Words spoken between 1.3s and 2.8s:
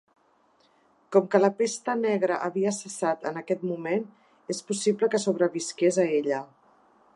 que la pesta negra havia